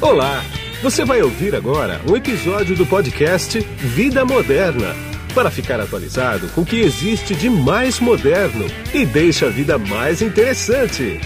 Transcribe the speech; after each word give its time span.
Olá! 0.00 0.44
Você 0.82 1.06
vai 1.06 1.22
ouvir 1.22 1.54
agora 1.54 2.02
um 2.06 2.14
episódio 2.14 2.76
do 2.76 2.84
podcast 2.84 3.58
Vida 3.58 4.26
Moderna 4.26 4.94
para 5.34 5.50
ficar 5.50 5.80
atualizado 5.80 6.48
com 6.48 6.60
o 6.60 6.66
que 6.66 6.80
existe 6.80 7.34
de 7.34 7.48
mais 7.48 7.98
moderno 7.98 8.66
e 8.92 9.06
deixa 9.06 9.46
a 9.46 9.48
vida 9.48 9.78
mais 9.78 10.20
interessante. 10.20 11.18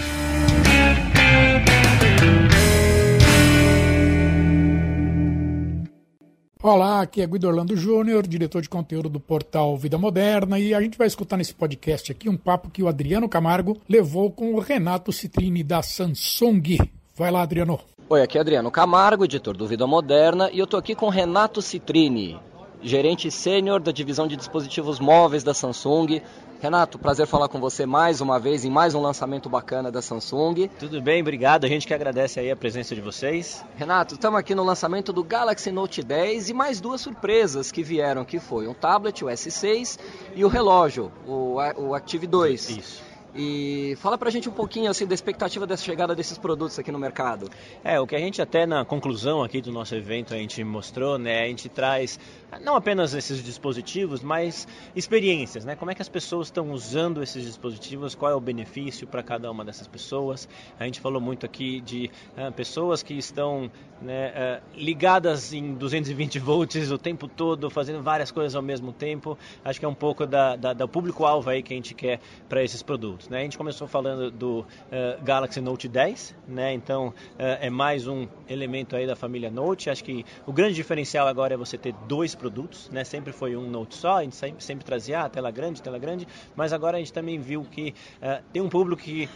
Olá, 6.63 7.01
aqui 7.01 7.21
é 7.21 7.27
Guido 7.27 7.49
Orlando 7.49 7.75
Júnior, 7.75 8.25
diretor 8.25 8.61
de 8.61 8.69
conteúdo 8.69 9.09
do 9.09 9.19
portal 9.19 9.77
Vida 9.77 9.97
Moderna, 9.97 10.57
e 10.57 10.73
a 10.73 10.79
gente 10.79 10.97
vai 10.97 11.07
escutar 11.07 11.35
nesse 11.35 11.53
podcast 11.53 12.09
aqui 12.09 12.29
um 12.29 12.37
papo 12.37 12.69
que 12.69 12.81
o 12.81 12.87
Adriano 12.87 13.27
Camargo 13.27 13.81
levou 13.89 14.31
com 14.31 14.53
o 14.53 14.59
Renato 14.59 15.11
Citrini 15.11 15.61
da 15.61 15.83
Samsung. 15.83 17.00
Vai 17.21 17.29
lá, 17.29 17.43
Adriano. 17.43 17.79
Oi, 18.09 18.23
aqui 18.23 18.39
é 18.39 18.41
Adriano 18.41 18.71
Camargo, 18.71 19.25
editor 19.25 19.55
do 19.55 19.67
Vida 19.67 19.85
Moderna, 19.85 20.49
e 20.51 20.57
eu 20.57 20.65
tô 20.65 20.75
aqui 20.75 20.95
com 20.95 21.07
Renato 21.07 21.61
Citrini, 21.61 22.39
gerente 22.81 23.29
sênior 23.29 23.79
da 23.79 23.91
divisão 23.91 24.27
de 24.27 24.35
dispositivos 24.35 24.99
móveis 24.99 25.43
da 25.43 25.53
Samsung. 25.53 26.19
Renato, 26.59 26.97
prazer 26.97 27.27
falar 27.27 27.47
com 27.47 27.59
você 27.59 27.85
mais 27.85 28.21
uma 28.21 28.39
vez 28.39 28.65
em 28.65 28.71
mais 28.71 28.95
um 28.95 29.01
lançamento 29.01 29.47
bacana 29.47 29.91
da 29.91 30.01
Samsung. 30.01 30.67
Tudo 30.79 30.99
bem, 30.99 31.21
obrigado. 31.21 31.63
A 31.65 31.67
gente 31.67 31.85
que 31.85 31.93
agradece 31.93 32.39
aí 32.39 32.49
a 32.49 32.55
presença 32.55 32.95
de 32.95 33.01
vocês. 33.01 33.63
Renato, 33.75 34.15
estamos 34.15 34.39
aqui 34.39 34.55
no 34.55 34.63
lançamento 34.63 35.13
do 35.13 35.23
Galaxy 35.23 35.71
Note 35.71 36.01
10 36.01 36.49
e 36.49 36.53
mais 36.55 36.81
duas 36.81 37.01
surpresas 37.01 37.71
que 37.71 37.83
vieram, 37.83 38.25
que 38.25 38.39
foi 38.39 38.67
um 38.67 38.73
tablet, 38.73 39.23
o 39.23 39.27
S6, 39.27 39.99
e 40.35 40.43
o 40.43 40.47
relógio, 40.47 41.11
o, 41.27 41.57
o 41.77 41.93
Active 41.93 42.25
2. 42.25 42.69
Isso. 42.71 43.10
E 43.33 43.95
fala 43.99 44.17
pra 44.17 44.29
gente 44.29 44.49
um 44.49 44.51
pouquinho 44.51 44.89
assim 44.89 45.05
da 45.05 45.13
expectativa 45.13 45.65
dessa 45.65 45.83
chegada 45.83 46.13
desses 46.13 46.37
produtos 46.37 46.77
aqui 46.77 46.91
no 46.91 46.99
mercado. 46.99 47.49
É, 47.83 47.99
o 47.99 48.05
que 48.05 48.15
a 48.15 48.19
gente 48.19 48.41
até 48.41 48.65
na 48.65 48.83
conclusão 48.83 49.41
aqui 49.41 49.61
do 49.61 49.71
nosso 49.71 49.95
evento 49.95 50.33
a 50.33 50.37
gente 50.37 50.61
mostrou, 50.63 51.17
né? 51.17 51.43
A 51.43 51.47
gente 51.47 51.69
traz 51.69 52.19
não 52.59 52.75
apenas 52.75 53.13
esses 53.13 53.41
dispositivos, 53.41 54.21
mas 54.21 54.67
experiências, 54.95 55.63
né? 55.63 55.75
Como 55.75 55.89
é 55.89 55.95
que 55.95 56.01
as 56.01 56.09
pessoas 56.09 56.47
estão 56.47 56.71
usando 56.71 57.23
esses 57.23 57.45
dispositivos, 57.45 58.15
qual 58.15 58.31
é 58.31 58.35
o 58.35 58.41
benefício 58.41 59.07
para 59.07 59.23
cada 59.23 59.49
uma 59.49 59.63
dessas 59.63 59.87
pessoas. 59.87 60.49
A 60.77 60.83
gente 60.83 60.99
falou 60.99 61.21
muito 61.21 61.45
aqui 61.45 61.79
de 61.79 62.11
uh, 62.37 62.51
pessoas 62.51 63.01
que 63.01 63.13
estão 63.13 63.71
né, 64.01 64.59
uh, 64.59 64.61
ligadas 64.75 65.53
em 65.53 65.73
220 65.73 66.39
volts 66.39 66.91
o 66.91 66.97
tempo 66.97 67.27
todo, 67.27 67.69
fazendo 67.69 68.01
várias 68.01 68.31
coisas 68.31 68.55
ao 68.55 68.61
mesmo 68.61 68.91
tempo. 68.91 69.37
Acho 69.63 69.79
que 69.79 69.85
é 69.85 69.89
um 69.89 69.95
pouco 69.95 70.25
da, 70.25 70.55
da 70.55 70.87
público-alvo 70.87 71.49
aí 71.49 71.63
que 71.63 71.73
a 71.73 71.75
gente 71.75 71.93
quer 71.93 72.19
para 72.49 72.63
esses 72.63 72.81
produtos. 72.81 73.20
Né? 73.29 73.39
A 73.39 73.43
gente 73.43 73.57
começou 73.57 73.87
falando 73.87 74.31
do 74.31 74.59
uh, 74.59 75.23
Galaxy 75.23 75.61
Note 75.61 75.87
10, 75.87 76.35
né? 76.47 76.73
então 76.73 77.07
uh, 77.09 77.13
é 77.37 77.69
mais 77.69 78.07
um 78.07 78.27
elemento 78.49 78.95
aí 78.95 79.05
da 79.07 79.15
família 79.15 79.49
Note. 79.49 79.89
Acho 79.89 80.03
que 80.03 80.25
o 80.45 80.53
grande 80.53 80.75
diferencial 80.75 81.27
agora 81.27 81.53
é 81.53 81.57
você 81.57 81.77
ter 81.77 81.93
dois 82.07 82.35
produtos, 82.35 82.89
né? 82.89 83.03
sempre 83.03 83.31
foi 83.31 83.55
um 83.55 83.69
Note 83.69 83.95
só, 83.95 84.17
a 84.17 84.23
gente 84.23 84.35
sempre, 84.35 84.63
sempre 84.63 84.85
trazia 84.85 85.21
ah, 85.21 85.29
tela 85.29 85.51
grande, 85.51 85.81
tela 85.81 85.99
grande, 85.99 86.27
mas 86.55 86.73
agora 86.73 86.97
a 86.97 86.99
gente 86.99 87.13
também 87.13 87.39
viu 87.39 87.65
que 87.69 87.93
uh, 88.21 88.43
tem 88.51 88.61
um 88.61 88.69
público 88.69 89.01
que 89.01 89.29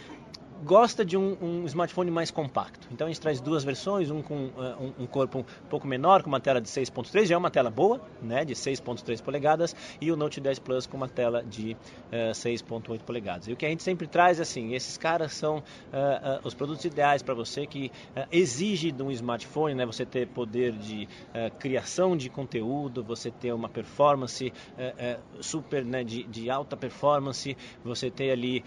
gosta 0.64 1.04
de 1.04 1.16
um, 1.16 1.36
um, 1.40 1.64
smartphone 1.66 2.10
mais 2.10 2.30
compacto. 2.30 2.88
Então 2.90 3.06
a 3.06 3.10
gente 3.10 3.20
traz 3.20 3.40
duas 3.40 3.64
versões, 3.64 4.10
um 4.10 4.22
com 4.22 4.46
uh, 4.46 4.94
um, 4.98 5.06
corpo 5.06 5.38
um 5.38 5.68
pouco 5.68 5.86
menor, 5.86 6.22
com 6.22 6.28
uma 6.28 6.40
tela 6.40 6.60
de 6.60 6.68
6.3, 6.68 7.26
já 7.26 7.34
é 7.34 7.38
uma 7.38 7.50
tela 7.50 7.70
boa, 7.70 8.00
né, 8.22 8.44
de 8.44 8.54
6.3 8.54 9.22
polegadas, 9.22 9.74
e 10.00 10.10
o 10.10 10.16
Note 10.16 10.40
10 10.40 10.58
Plus 10.60 10.86
com 10.86 10.96
uma 10.96 11.08
tela 11.08 11.42
de 11.42 11.72
uh, 11.72 12.32
6.8 12.32 13.00
polegadas. 13.00 13.48
E 13.48 13.52
o 13.52 13.56
que 13.56 13.66
a 13.66 13.68
gente 13.68 13.82
sempre 13.82 14.06
traz 14.06 14.38
é 14.38 14.42
assim, 14.42 14.74
esses 14.74 14.96
caras 14.96 15.32
são 15.32 15.58
uh, 15.58 16.40
os 16.44 16.54
produtos 16.54 16.84
ideais 16.84 17.22
para 17.22 17.34
você 17.34 17.66
que 17.66 17.90
exige 18.30 18.90
de 18.90 19.02
um 19.02 19.10
smartphone, 19.10 19.74
né, 19.74 19.84
você 19.84 20.04
ter 20.04 20.26
poder 20.28 20.72
de 20.72 21.08
criação 21.58 22.16
de 22.16 22.28
conteúdo, 22.28 23.02
você 23.02 23.30
ter 23.30 23.52
uma 23.52 23.68
performance 23.68 24.52
super, 25.40 25.84
né, 25.84 26.04
de, 26.04 26.24
de, 26.24 26.50
alta 26.50 26.76
performance, 26.76 27.56
você 27.84 28.10
ter 28.10 28.30
ali 28.30 28.64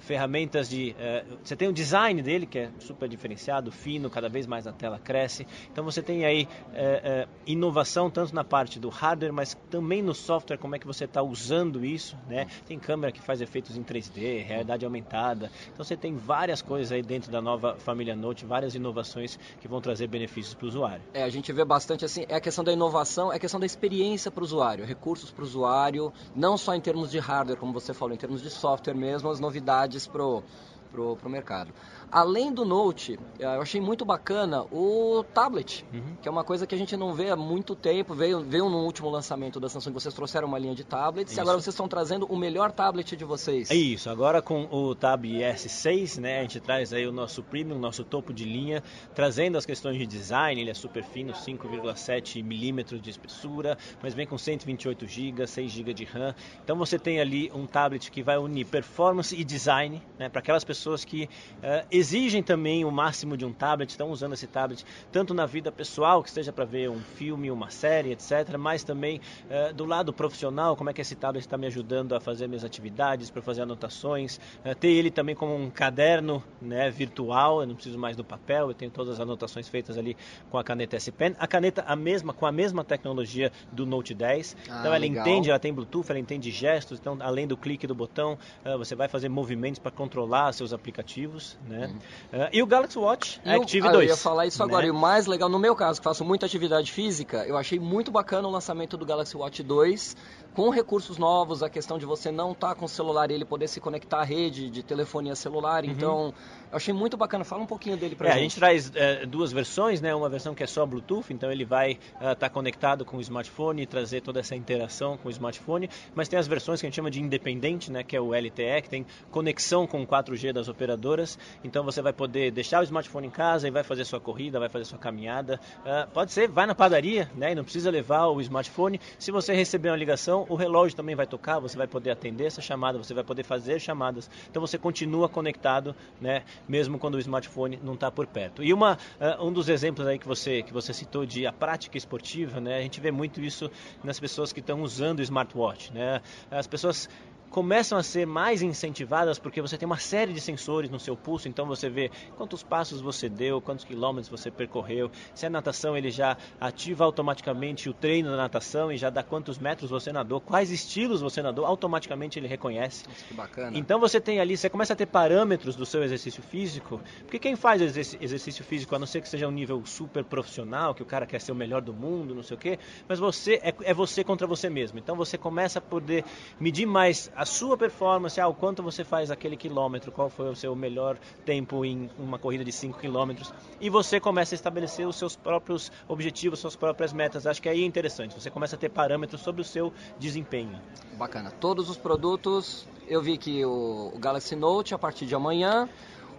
ferramentas 0.00 0.68
de 0.68 0.94
você 1.42 1.56
tem 1.56 1.68
o 1.68 1.72
design 1.72 2.22
dele, 2.22 2.46
que 2.46 2.58
é 2.58 2.70
super 2.78 3.08
diferenciado, 3.08 3.70
fino, 3.70 4.10
cada 4.10 4.28
vez 4.28 4.46
mais 4.46 4.66
a 4.66 4.72
tela 4.72 4.98
cresce. 4.98 5.46
Então 5.70 5.84
você 5.84 6.02
tem 6.02 6.24
aí 6.24 6.48
é, 6.74 7.26
é, 7.26 7.28
inovação 7.46 8.10
tanto 8.10 8.34
na 8.34 8.44
parte 8.44 8.78
do 8.78 8.88
hardware, 8.88 9.32
mas 9.32 9.56
também 9.70 10.02
no 10.02 10.14
software, 10.14 10.58
como 10.58 10.74
é 10.74 10.78
que 10.78 10.86
você 10.86 11.04
está 11.04 11.22
usando 11.22 11.84
isso. 11.84 12.16
Né? 12.28 12.46
Tem 12.66 12.78
câmera 12.78 13.12
que 13.12 13.20
faz 13.20 13.40
efeitos 13.40 13.76
em 13.76 13.82
3D, 13.82 14.44
realidade 14.44 14.84
aumentada. 14.84 15.50
Então 15.72 15.84
você 15.84 15.96
tem 15.96 16.16
várias 16.16 16.62
coisas 16.62 16.92
aí 16.92 17.02
dentro 17.02 17.30
da 17.30 17.40
nova 17.40 17.76
família 17.76 18.14
Note, 18.14 18.44
várias 18.44 18.74
inovações 18.74 19.38
que 19.60 19.68
vão 19.68 19.80
trazer 19.80 20.06
benefícios 20.06 20.54
para 20.54 20.64
o 20.64 20.68
usuário. 20.68 21.02
É, 21.14 21.22
a 21.22 21.28
gente 21.28 21.52
vê 21.52 21.64
bastante 21.64 22.04
assim, 22.04 22.24
é 22.28 22.36
a 22.36 22.40
questão 22.40 22.64
da 22.64 22.72
inovação, 22.72 23.32
é 23.32 23.36
a 23.36 23.38
questão 23.38 23.58
da 23.58 23.66
experiência 23.66 24.30
para 24.30 24.40
o 24.40 24.44
usuário, 24.44 24.84
recursos 24.84 25.30
para 25.30 25.42
o 25.42 25.46
usuário, 25.46 26.12
não 26.34 26.56
só 26.56 26.74
em 26.74 26.80
termos 26.80 27.10
de 27.10 27.18
hardware, 27.18 27.58
como 27.58 27.72
você 27.72 27.94
falou, 27.94 28.14
em 28.14 28.18
termos 28.18 28.42
de 28.42 28.50
software 28.50 28.94
mesmo, 28.94 29.30
as 29.30 29.40
novidades 29.40 30.06
pro 30.06 30.42
pro, 30.92 31.16
pro 31.16 31.30
mercado. 31.30 31.72
Além 32.10 32.52
do 32.52 32.62
Note, 32.62 33.18
eh, 33.38 33.44
eu 33.44 33.62
achei 33.62 33.80
muito 33.80 34.04
bacana 34.04 34.64
o 34.70 35.24
tablet, 35.32 35.82
uhum. 35.92 36.16
que 36.20 36.28
é 36.28 36.30
uma 36.30 36.44
coisa 36.44 36.66
que 36.66 36.74
a 36.74 36.78
gente 36.78 36.94
não 36.94 37.14
vê 37.14 37.30
há 37.30 37.36
muito 37.36 37.74
tempo. 37.74 38.14
Veio, 38.14 38.40
veio 38.40 38.68
no 38.68 38.84
último 38.84 39.08
lançamento 39.08 39.58
da 39.58 39.66
Samsung, 39.70 39.92
vocês 39.92 40.14
trouxeram 40.14 40.46
uma 40.46 40.58
linha 40.58 40.74
de 40.74 40.84
tablets 40.84 41.32
isso. 41.32 41.40
e 41.40 41.42
agora 41.42 41.56
vocês 41.56 41.72
estão 41.72 41.88
trazendo 41.88 42.26
o 42.26 42.36
melhor 42.36 42.70
tablet 42.70 43.16
de 43.16 43.24
vocês. 43.24 43.70
É 43.70 43.74
isso, 43.74 44.10
agora 44.10 44.42
com 44.42 44.68
o 44.70 44.94
Tab 44.94 45.24
S6, 45.24 46.20
né, 46.20 46.40
a 46.40 46.42
gente 46.42 46.60
traz 46.60 46.92
aí 46.92 47.06
o 47.06 47.12
nosso 47.12 47.42
premium, 47.42 47.78
nosso 47.78 48.04
topo 48.04 48.30
de 48.30 48.44
linha, 48.44 48.82
trazendo 49.14 49.56
as 49.56 49.64
questões 49.64 49.96
de 49.96 50.06
design, 50.06 50.60
ele 50.60 50.70
é 50.70 50.74
super 50.74 51.02
fino, 51.02 51.32
5,7 51.32 52.44
milímetros 52.44 53.00
de 53.00 53.08
espessura, 53.08 53.78
mas 54.02 54.12
vem 54.12 54.26
com 54.26 54.36
128 54.36 55.06
GB, 55.06 55.46
6 55.46 55.70
GB 55.70 55.94
de 55.94 56.04
RAM. 56.04 56.34
Então 56.62 56.76
você 56.76 56.98
tem 56.98 57.20
ali 57.20 57.50
um 57.54 57.66
tablet 57.66 58.10
que 58.10 58.22
vai 58.22 58.36
unir 58.36 58.66
performance 58.66 59.34
e 59.34 59.42
design, 59.42 60.02
né, 60.18 60.28
para 60.28 60.40
aquelas 60.40 60.62
pessoas 60.62 60.81
que 61.04 61.24
uh, 61.24 61.86
exigem 61.90 62.42
também 62.42 62.84
o 62.84 62.90
máximo 62.90 63.36
de 63.36 63.44
um 63.44 63.52
tablet, 63.52 63.90
estão 63.90 64.10
usando 64.10 64.32
esse 64.34 64.46
tablet 64.46 64.84
tanto 65.10 65.32
na 65.32 65.46
vida 65.46 65.70
pessoal, 65.70 66.22
que 66.22 66.30
seja 66.30 66.52
para 66.52 66.64
ver 66.64 66.90
um 66.90 67.00
filme, 67.00 67.50
uma 67.50 67.70
série, 67.70 68.12
etc., 68.12 68.56
mas 68.58 68.82
também 68.82 69.20
uh, 69.48 69.72
do 69.72 69.84
lado 69.84 70.12
profissional, 70.12 70.76
como 70.76 70.90
é 70.90 70.92
que 70.92 71.00
esse 71.00 71.14
tablet 71.14 71.44
está 71.44 71.56
me 71.56 71.66
ajudando 71.66 72.14
a 72.14 72.20
fazer 72.20 72.48
minhas 72.48 72.64
atividades, 72.64 73.30
para 73.30 73.40
fazer 73.42 73.62
anotações, 73.62 74.38
uh, 74.64 74.74
ter 74.74 74.88
ele 74.88 75.10
também 75.10 75.34
como 75.34 75.54
um 75.54 75.70
caderno 75.70 76.42
né, 76.60 76.90
virtual, 76.90 77.60
eu 77.60 77.66
não 77.66 77.74
preciso 77.74 77.98
mais 77.98 78.16
do 78.16 78.24
papel, 78.24 78.68
eu 78.68 78.74
tenho 78.74 78.90
todas 78.90 79.14
as 79.14 79.20
anotações 79.20 79.68
feitas 79.68 79.96
ali 79.96 80.16
com 80.50 80.58
a 80.58 80.64
caneta 80.64 80.96
S 80.96 81.10
Pen, 81.12 81.34
a 81.38 81.46
caneta 81.46 81.84
a 81.86 81.94
mesma, 81.94 82.32
com 82.32 82.46
a 82.46 82.52
mesma 82.52 82.84
tecnologia 82.84 83.52
do 83.70 83.86
Note 83.86 84.14
10, 84.14 84.56
ah, 84.56 84.78
então 84.78 84.86
ela 84.86 84.98
legal. 84.98 85.26
entende, 85.26 85.50
ela 85.50 85.58
tem 85.58 85.72
Bluetooth, 85.72 86.10
ela 86.10 86.18
entende 86.18 86.50
gestos, 86.50 86.98
então 86.98 87.16
além 87.20 87.46
do 87.46 87.56
clique 87.56 87.86
do 87.86 87.94
botão, 87.94 88.38
você 88.78 88.94
vai 88.94 89.08
fazer 89.08 89.28
movimentos 89.28 89.78
para 89.78 89.90
controlar 89.90 90.52
seus 90.52 90.71
aplicativos, 90.72 91.58
né? 91.68 91.92
Uh, 92.32 92.48
e 92.52 92.62
o 92.62 92.66
Galaxy 92.66 92.98
Watch 92.98 93.40
e 93.44 93.50
Active 93.50 93.86
o, 93.86 93.90
ah, 93.90 93.92
2. 93.92 94.04
Eu 94.04 94.10
ia 94.10 94.16
falar 94.16 94.46
isso 94.46 94.62
agora. 94.62 94.82
Né? 94.82 94.88
E 94.88 94.90
o 94.90 94.94
mais 94.94 95.26
legal, 95.26 95.48
no 95.48 95.58
meu 95.58 95.74
caso, 95.74 96.00
que 96.00 96.04
faço 96.04 96.24
muita 96.24 96.46
atividade 96.46 96.90
física, 96.90 97.44
eu 97.46 97.56
achei 97.56 97.78
muito 97.78 98.10
bacana 98.10 98.46
o 98.46 98.50
lançamento 98.50 98.96
do 98.96 99.04
Galaxy 99.04 99.36
Watch 99.36 99.62
2 99.62 100.16
com 100.54 100.68
recursos 100.70 101.16
novos, 101.16 101.62
a 101.62 101.70
questão 101.70 101.98
de 101.98 102.04
você 102.04 102.30
não 102.30 102.52
estar 102.52 102.70
tá 102.70 102.74
com 102.74 102.84
o 102.84 102.88
celular 102.88 103.30
e 103.30 103.34
ele 103.34 103.44
poder 103.44 103.68
se 103.68 103.80
conectar 103.80 104.20
à 104.20 104.24
rede 104.24 104.68
de 104.68 104.82
telefonia 104.82 105.34
celular. 105.34 105.84
Uhum. 105.84 105.90
Então, 105.90 106.34
eu 106.70 106.76
achei 106.76 106.92
muito 106.92 107.16
bacana. 107.16 107.44
Fala 107.44 107.62
um 107.62 107.66
pouquinho 107.66 107.96
dele 107.96 108.14
pra 108.14 108.28
é, 108.28 108.32
gente. 108.32 108.38
A 108.38 108.42
gente 108.42 108.56
traz 108.56 108.92
é, 108.94 109.26
duas 109.26 109.52
versões, 109.52 110.00
né? 110.00 110.14
Uma 110.14 110.28
versão 110.28 110.54
que 110.54 110.62
é 110.62 110.66
só 110.66 110.84
Bluetooth, 110.84 111.32
então 111.32 111.50
ele 111.50 111.64
vai 111.64 111.92
estar 111.92 112.32
uh, 112.32 112.36
tá 112.36 112.50
conectado 112.50 113.04
com 113.04 113.16
o 113.16 113.20
smartphone 113.20 113.82
e 113.82 113.86
trazer 113.86 114.20
toda 114.20 114.40
essa 114.40 114.54
interação 114.54 115.16
com 115.16 115.28
o 115.28 115.30
smartphone. 115.30 115.88
Mas 116.14 116.28
tem 116.28 116.38
as 116.38 116.46
versões 116.46 116.80
que 116.80 116.86
a 116.86 116.88
gente 116.88 116.96
chama 116.96 117.10
de 117.10 117.20
independente, 117.20 117.90
né? 117.90 118.02
Que 118.02 118.16
é 118.16 118.20
o 118.20 118.34
LTE, 118.34 118.82
que 118.82 118.90
tem 118.90 119.06
conexão 119.30 119.86
com 119.86 120.06
4G 120.06 120.52
das 120.62 120.68
operadoras. 120.68 121.38
Então 121.62 121.84
você 121.84 122.00
vai 122.00 122.12
poder 122.12 122.50
deixar 122.50 122.80
o 122.80 122.84
smartphone 122.84 123.26
em 123.26 123.30
casa 123.30 123.68
e 123.68 123.70
vai 123.70 123.82
fazer 123.82 124.04
sua 124.04 124.20
corrida, 124.20 124.58
vai 124.58 124.68
fazer 124.68 124.84
sua 124.84 124.98
caminhada. 124.98 125.60
Uh, 125.80 126.10
pode 126.12 126.32
ser, 126.32 126.48
vai 126.48 126.66
na 126.66 126.74
padaria, 126.74 127.30
né? 127.34 127.52
E 127.52 127.54
não 127.54 127.64
precisa 127.64 127.90
levar 127.90 128.26
o 128.26 128.40
smartphone. 128.40 129.00
Se 129.18 129.30
você 129.30 129.52
receber 129.52 129.90
uma 129.90 129.96
ligação, 129.96 130.46
o 130.48 130.54
relógio 130.54 130.96
também 130.96 131.14
vai 131.14 131.26
tocar, 131.26 131.58
você 131.58 131.76
vai 131.76 131.86
poder 131.86 132.10
atender 132.10 132.46
essa 132.46 132.62
chamada, 132.62 132.96
você 132.96 133.12
vai 133.12 133.24
poder 133.24 133.42
fazer 133.42 133.80
chamadas. 133.80 134.30
Então 134.48 134.60
você 134.60 134.78
continua 134.78 135.28
conectado, 135.28 135.94
né, 136.20 136.42
mesmo 136.68 136.98
quando 136.98 137.16
o 137.16 137.18
smartphone 137.18 137.78
não 137.82 137.94
está 137.94 138.10
por 138.10 138.26
perto. 138.26 138.62
E 138.62 138.72
uma, 138.72 138.98
uh, 139.20 139.44
um 139.44 139.52
dos 139.52 139.68
exemplos 139.68 140.06
aí 140.06 140.18
que 140.18 140.26
você, 140.26 140.62
que 140.62 140.72
você 140.72 140.92
citou 140.92 141.26
de 141.26 141.46
a 141.46 141.52
prática 141.52 141.98
esportiva, 141.98 142.60
né, 142.60 142.78
a 142.78 142.80
gente 142.80 143.00
vê 143.00 143.10
muito 143.10 143.40
isso 143.40 143.70
nas 144.04 144.20
pessoas 144.20 144.52
que 144.52 144.60
estão 144.60 144.82
usando 144.82 145.18
o 145.18 145.22
smartwatch. 145.22 145.92
Né? 145.92 146.20
As 146.50 146.66
pessoas 146.66 147.08
começam 147.52 147.98
a 147.98 148.02
ser 148.02 148.26
mais 148.26 148.62
incentivadas 148.62 149.38
porque 149.38 149.60
você 149.60 149.76
tem 149.76 149.84
uma 149.84 149.98
série 149.98 150.32
de 150.32 150.40
sensores 150.40 150.88
no 150.88 150.98
seu 150.98 151.14
pulso, 151.14 151.48
então 151.48 151.66
você 151.66 151.90
vê 151.90 152.10
quantos 152.34 152.62
passos 152.62 153.02
você 153.02 153.28
deu, 153.28 153.60
quantos 153.60 153.84
quilômetros 153.84 154.30
você 154.30 154.50
percorreu. 154.50 155.10
Se 155.34 155.44
é 155.44 155.50
natação, 155.50 155.94
ele 155.94 156.10
já 156.10 156.34
ativa 156.58 157.04
automaticamente 157.04 157.90
o 157.90 157.92
treino 157.92 158.30
da 158.30 158.38
natação 158.38 158.90
e 158.90 158.96
já 158.96 159.10
dá 159.10 159.22
quantos 159.22 159.58
metros 159.58 159.90
você 159.90 160.10
nadou, 160.10 160.40
quais 160.40 160.70
estilos 160.70 161.20
você 161.20 161.42
nadou, 161.42 161.66
automaticamente 161.66 162.38
ele 162.38 162.48
reconhece. 162.48 163.06
Nossa, 163.06 163.24
que 163.26 163.34
bacana. 163.34 163.76
Então 163.76 164.00
você 164.00 164.18
tem 164.18 164.40
ali, 164.40 164.56
você 164.56 164.70
começa 164.70 164.94
a 164.94 164.96
ter 164.96 165.06
parâmetros 165.06 165.76
do 165.76 165.84
seu 165.84 166.02
exercício 166.02 166.42
físico, 166.42 167.02
porque 167.24 167.38
quem 167.38 167.54
faz 167.54 167.82
exercício 167.82 168.64
físico, 168.64 168.96
a 168.96 168.98
não 168.98 169.06
ser 169.06 169.20
que 169.20 169.28
seja 169.28 169.46
um 169.46 169.52
nível 169.52 169.84
super 169.84 170.24
profissional, 170.24 170.94
que 170.94 171.02
o 171.02 171.06
cara 171.06 171.26
quer 171.26 171.40
ser 171.40 171.52
o 171.52 171.54
melhor 171.54 171.82
do 171.82 171.92
mundo, 171.92 172.34
não 172.34 172.42
sei 172.42 172.56
o 172.56 172.58
quê, 172.58 172.78
mas 173.06 173.18
você 173.18 173.60
é, 173.62 173.74
é 173.82 173.92
você 173.92 174.24
contra 174.24 174.46
você 174.46 174.70
mesmo. 174.70 174.98
Então 174.98 175.14
você 175.14 175.36
começa 175.36 175.80
a 175.80 175.82
poder 175.82 176.24
medir 176.58 176.86
mais 176.86 177.30
a 177.36 177.41
sua 177.44 177.76
performance, 177.76 178.40
ah, 178.40 178.48
o 178.48 178.54
quanto 178.54 178.82
você 178.82 179.04
faz 179.04 179.30
aquele 179.30 179.56
quilômetro, 179.56 180.12
qual 180.12 180.28
foi 180.28 180.50
o 180.50 180.56
seu 180.56 180.74
melhor 180.74 181.18
tempo 181.44 181.84
em 181.84 182.10
uma 182.18 182.38
corrida 182.38 182.64
de 182.64 182.72
5 182.72 182.98
quilômetros, 182.98 183.52
e 183.80 183.88
você 183.90 184.20
começa 184.20 184.54
a 184.54 184.56
estabelecer 184.56 185.06
os 185.06 185.16
seus 185.16 185.36
próprios 185.36 185.90
objetivos, 186.08 186.60
suas 186.60 186.76
próprias 186.76 187.12
metas. 187.12 187.46
Acho 187.46 187.60
que 187.60 187.68
aí 187.68 187.82
é 187.82 187.86
interessante, 187.86 188.34
você 188.34 188.50
começa 188.50 188.76
a 188.76 188.78
ter 188.78 188.88
parâmetros 188.88 189.40
sobre 189.40 189.60
o 189.60 189.64
seu 189.64 189.92
desempenho. 190.18 190.80
Bacana. 191.18 191.50
Todos 191.50 191.88
os 191.88 191.96
produtos, 191.96 192.86
eu 193.08 193.22
vi 193.22 193.36
que 193.36 193.64
o 193.64 194.12
Galaxy 194.18 194.56
Note 194.56 194.94
a 194.94 194.98
partir 194.98 195.26
de 195.26 195.34
amanhã, 195.34 195.88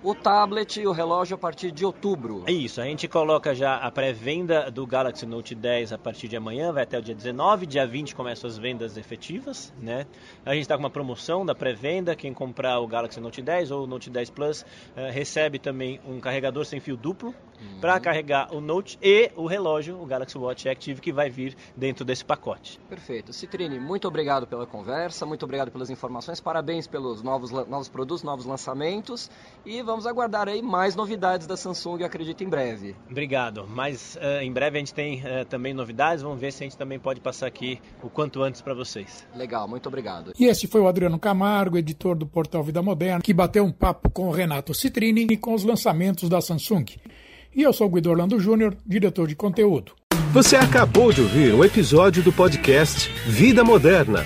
o 0.04 0.14
tablet 0.14 0.82
e 0.82 0.88
o 0.88 0.92
relógio 0.92 1.36
a 1.36 1.38
partir 1.38 1.72
de 1.72 1.86
outubro. 1.86 2.44
É 2.46 2.52
isso, 2.52 2.82
a 2.82 2.84
gente 2.84 3.08
coloca 3.08 3.56
já 3.56 3.78
a 3.78 3.90
pré-venda 3.90 4.70
do 4.70 4.86
Galaxy 4.86 5.26
Note 5.26 5.56
10 5.56 5.94
a 5.94 5.98
partir 5.98 6.28
de 6.28 6.36
amanhã, 6.36 6.72
vai 6.74 6.84
até 6.84 7.00
o 7.00 7.02
dia 7.02 7.16
19, 7.16 7.66
dia 7.66 7.88
20 7.88 8.14
começam 8.14 8.50
as 8.50 8.58
vendas 8.58 8.98
efetivas, 8.98 9.74
né? 9.80 10.06
A 10.46 10.54
gente 10.54 10.64
está 10.64 10.76
com 10.76 10.84
uma 10.84 10.90
promoção 10.90 11.46
da 11.46 11.56
pré-venda, 11.56 12.16
quem 12.16 12.34
comprar 12.34 12.80
o 12.80 12.88
Galaxy 12.88 13.20
Note 13.20 13.42
10 13.42 13.72
ou 13.72 13.86
o 13.86 13.88
Note 13.88 14.10
10 14.10 14.30
Plus 14.32 14.62
uh, 14.62 15.12
recebe 15.12 15.58
também 15.58 16.02
um 16.06 16.20
carregador 16.20 16.66
sem 16.66 16.80
fio 16.80 16.98
duplo 16.98 17.34
uhum. 17.64 17.80
para 17.80 18.00
carregar 18.00 18.54
o 18.54 18.60
Note 18.60 18.98
e 19.02 19.32
o 19.36 19.46
relógio, 19.46 20.02
o 20.02 20.06
Galaxy 20.06 20.38
Watch 20.38 20.68
Active, 20.68 21.00
que 21.00 21.14
vai 21.14 21.30
vir 21.30 21.56
dentro 21.76 22.04
desse 22.04 22.26
pacote. 22.26 22.80
Perfeito. 22.90 23.32
Citrine, 23.32 23.80
muito 23.80 24.08
obrigado 24.08 24.46
pela 24.46 24.66
conversa, 24.66 25.26
muito 25.26 25.44
obrigado 25.44 25.72
pelas 25.72 25.90
informações, 25.90 26.42
parabéns 26.42 26.88
pelos 26.88 27.22
novos, 27.22 27.52
novos 27.52 27.88
produtos, 27.88 28.24
novos 28.24 28.46
lançamentos 28.46 29.30
e 29.66 29.82
vamos 29.82 29.93
vamos 29.94 30.07
aguardar 30.07 30.50
aí 30.50 30.60
mais 30.60 30.95
novidades 30.95 31.45
da 31.45 31.56
Samsung, 31.56 32.04
acredito, 32.04 32.44
em 32.44 32.50
breve. 32.50 32.95
Obrigado. 33.10 33.68
Mas 33.69 34.16
uh, 34.16 34.42
em 34.42 34.51
breve 34.51 34.78
a 34.78 34.80
gente 34.80 34.94
tem 34.94 35.19
uh, 35.19 35.45
também 35.48 35.72
novidades. 35.72 36.24
Vamos 36.24 36.40
ver 36.40 36.51
se 36.51 36.63
a 36.63 36.66
gente 36.66 36.75
também 36.75 36.98
pode 36.98 37.22
passar 37.22 37.45
aqui 37.45 37.80
o 38.01 38.10
quanto 38.10 38.42
antes 38.42 38.60
para 38.60 38.74
vocês. 38.74 39.24
Legal, 39.36 39.68
muito 39.68 39.88
obrigado. 39.88 40.34
E 40.40 40.45
esse 40.45 40.66
foi 40.66 40.81
o 40.81 40.88
Adriano 40.88 41.19
Camargo, 41.19 41.78
editor 41.78 42.16
do 42.16 42.25
portal 42.25 42.63
Vida 42.63 42.81
Moderna, 42.81 43.22
que 43.22 43.34
bateu 43.34 43.63
um 43.63 43.72
papo 43.72 44.10
com 44.10 44.30
o 44.30 44.31
Renato 44.31 44.74
Citrini 44.74 45.28
e 45.30 45.38
com 45.38 45.54
os 45.54 45.63
lançamentos 45.63 46.28
da 46.28 46.42
Samsung. 46.42 46.86
E 47.56 47.62
eu 47.62 47.72
sou 47.72 47.86
o 47.86 47.90
Guido 47.92 48.10
Orlando 48.10 48.40
Júnior, 48.40 48.75
diretor 48.84 49.28
de 49.28 49.36
conteúdo. 49.36 49.94
Você 50.31 50.56
acabou 50.56 51.13
de 51.13 51.22
ouvir 51.22 51.54
um 51.54 51.63
episódio 51.63 52.24
do 52.24 52.34
podcast 52.34 53.12
Vida 53.28 53.63
Moderna. 53.63 54.25